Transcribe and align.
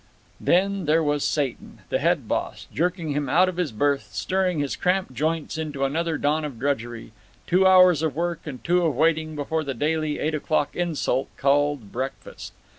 Then, 0.39 0.85
there 0.85 1.03
was 1.03 1.23
Satan, 1.23 1.81
the 1.89 1.99
head 1.99 2.27
boss, 2.27 2.65
jerking 2.73 3.11
him 3.11 3.29
out 3.29 3.47
of 3.47 3.57
his 3.57 3.71
berth, 3.71 4.09
stirring 4.11 4.57
his 4.57 4.75
cramped 4.75 5.13
joints 5.13 5.53
to 5.73 5.85
another 5.85 6.17
dawn 6.17 6.43
of 6.43 6.57
drudgery—two 6.57 7.67
hours 7.67 8.01
of 8.01 8.15
work 8.15 8.41
and 8.47 8.63
two 8.63 8.83
of 8.83 8.95
waiting 8.95 9.35
before 9.35 9.63
the 9.63 9.75
daily 9.75 10.17
eight 10.17 10.33
o'clock 10.33 10.75
insult 10.75 11.29
called 11.37 11.91
breakfast. 11.91 12.51